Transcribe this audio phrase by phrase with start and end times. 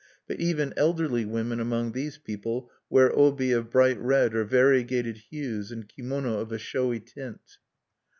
[0.27, 5.69] But even elderly women among these people wear obi of bright red or variegated hues,
[5.71, 7.57] and kimono of a showy tint.